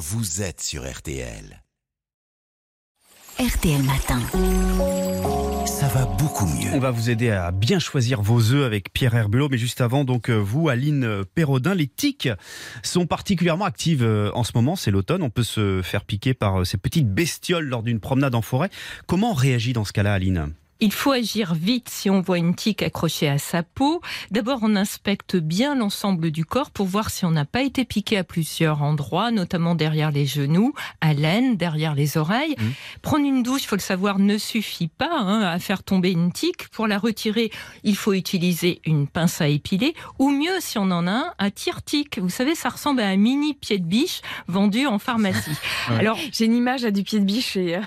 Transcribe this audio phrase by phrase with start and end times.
[0.00, 1.62] vous êtes sur RTL.
[3.38, 4.18] RTL Matin.
[5.66, 6.70] Ça va beaucoup mieux.
[6.72, 10.04] On va vous aider à bien choisir vos œufs avec Pierre Herbulot, mais juste avant,
[10.04, 12.30] donc euh, vous, Aline Perrodin, les tiques
[12.82, 16.60] sont particulièrement actives euh, en ce moment, c'est l'automne, on peut se faire piquer par
[16.60, 18.70] euh, ces petites bestioles lors d'une promenade en forêt.
[19.06, 20.54] Comment on réagit dans ce cas-là, Aline?
[20.80, 24.00] Il faut agir vite si on voit une tique accrochée à sa peau.
[24.30, 28.16] D'abord, on inspecte bien l'ensemble du corps pour voir si on n'a pas été piqué
[28.18, 32.54] à plusieurs endroits, notamment derrière les genoux, à l'aine, derrière les oreilles.
[32.58, 32.64] Mmh.
[33.02, 36.68] Prendre une douche, faut le savoir, ne suffit pas hein, à faire tomber une tique.
[36.68, 37.50] Pour la retirer,
[37.84, 41.50] il faut utiliser une pince à épiler, ou mieux, si on en a un, un
[41.50, 42.18] tire-tique.
[42.18, 45.50] Vous savez, ça ressemble à un mini pied de biche vendu en pharmacie.
[45.90, 45.96] Ouais.
[46.00, 47.76] Alors, J'ai une image à du pied de biche et.
[47.76, 47.80] euh,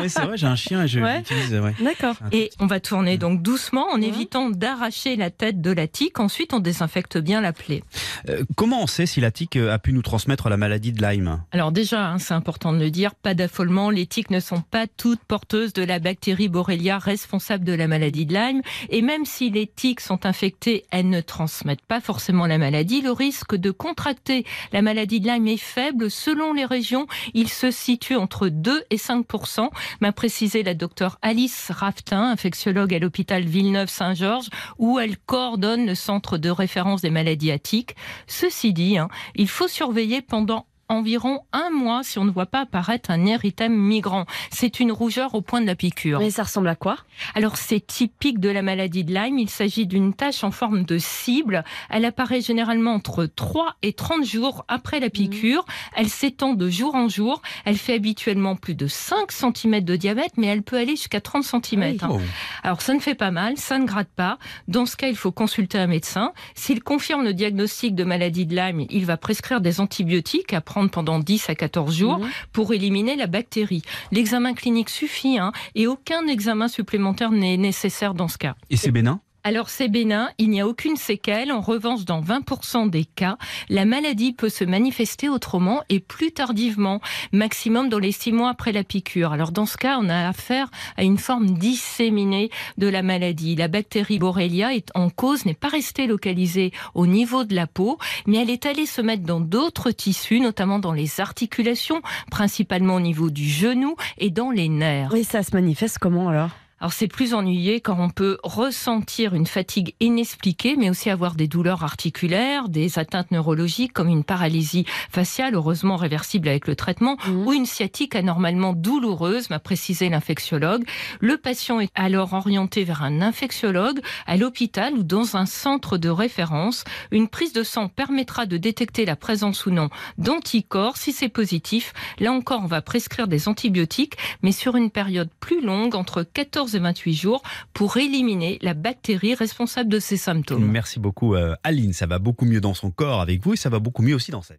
[0.00, 1.18] Oui, c'est vrai, j'ai un chien et je Ouais.
[1.18, 1.52] l'utilise.
[1.54, 1.74] ouais.
[1.80, 2.14] D'accord.
[2.34, 6.18] Et on va tourner donc doucement en évitant d'arracher la tête de la tique.
[6.18, 7.82] Ensuite, on désinfecte bien la plaie.
[8.30, 11.02] Euh, comment on sait si la tique euh, a pu nous transmettre la maladie de
[11.02, 11.42] Lyme?
[11.52, 13.90] Alors déjà, hein, c'est important de le dire, pas d'affolement.
[13.90, 18.24] Les tiques ne sont pas toutes porteuses de la bactérie Borrelia responsable de la maladie
[18.24, 18.62] de Lyme.
[18.88, 23.02] Et même si les tiques sont infectées, elles ne transmettent pas forcément la maladie.
[23.02, 26.10] Le risque de contracter la maladie de Lyme est faible.
[26.10, 29.68] Selon les régions, il se situe entre 2 et 5%
[30.00, 36.38] m'a précisé la docteure Alice Raftin, infectiologue à l'hôpital Villeneuve-Saint-Georges, où elle coordonne le centre
[36.38, 37.96] de référence des maladies à tiques.
[38.26, 42.60] Ceci dit, hein, il faut surveiller pendant environ un mois si on ne voit pas
[42.60, 44.26] apparaître un érythème migrant.
[44.50, 46.20] C'est une rougeur au point de la piqûre.
[46.20, 46.96] Mais ça ressemble à quoi?
[47.34, 49.38] Alors c'est typique de la maladie de Lyme.
[49.38, 51.64] Il s'agit d'une tache en forme de cible.
[51.90, 55.64] Elle apparaît généralement entre 3 et 30 jours après la piqûre.
[55.96, 57.42] Elle s'étend de jour en jour.
[57.64, 61.44] Elle fait habituellement plus de 5 cm de diamètre, mais elle peut aller jusqu'à 30
[61.44, 61.82] cm.
[61.82, 61.98] Oui.
[62.08, 62.20] Oh.
[62.62, 64.38] Alors ça ne fait pas mal, ça ne gratte pas.
[64.68, 66.32] Dans ce cas, il faut consulter un médecin.
[66.54, 70.81] S'il confirme le diagnostic de maladie de Lyme, il va prescrire des antibiotiques à prendre
[70.88, 72.28] pendant 10 à 14 jours Mhm.
[72.52, 73.82] pour éliminer la bactérie.
[74.10, 78.54] L'examen clinique suffit hein, et aucun examen supplémentaire n'est nécessaire dans ce cas.
[78.70, 79.20] Et c'est bénin?
[79.44, 81.50] Alors c'est bénin, il n'y a aucune séquelle.
[81.50, 83.38] En revanche, dans 20% des cas,
[83.68, 87.00] la maladie peut se manifester autrement et plus tardivement,
[87.32, 89.32] maximum dans les 6 mois après la piqûre.
[89.32, 93.56] Alors dans ce cas, on a affaire à une forme disséminée de la maladie.
[93.56, 97.98] La bactérie Borrelia est en cause n'est pas restée localisée au niveau de la peau,
[98.26, 103.00] mais elle est allée se mettre dans d'autres tissus, notamment dans les articulations, principalement au
[103.00, 105.16] niveau du genou et dans les nerfs.
[105.16, 106.50] Et ça se manifeste comment alors?
[106.82, 111.46] Alors c'est plus ennuyé quand on peut ressentir une fatigue inexpliquée, mais aussi avoir des
[111.46, 117.46] douleurs articulaires, des atteintes neurologiques comme une paralysie faciale, heureusement réversible avec le traitement, Mhm.
[117.46, 120.82] ou une sciatique anormalement douloureuse, m'a précisé l'infectiologue.
[121.20, 126.08] Le patient est alors orienté vers un infectiologue à l'hôpital ou dans un centre de
[126.08, 126.82] référence.
[127.12, 129.88] Une prise de sang permettra de détecter la présence ou non
[130.18, 130.96] d'anticorps.
[130.96, 135.64] Si c'est positif, là encore, on va prescrire des antibiotiques, mais sur une période plus
[135.64, 140.64] longue, entre 14 et 28 jours, pour éliminer la bactérie responsable de ces symptômes.
[140.64, 141.92] Merci beaucoup, euh, Aline.
[141.92, 144.30] Ça va beaucoup mieux dans son corps avec vous et ça va beaucoup mieux aussi
[144.30, 144.54] dans sa